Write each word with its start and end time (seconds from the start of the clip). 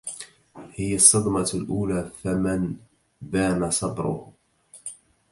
هي 0.73 0.95
الصدمة 0.95 1.51
الأولى 1.53 2.11
فمن 2.23 2.75
بان 3.21 3.71
صبره 3.71 4.33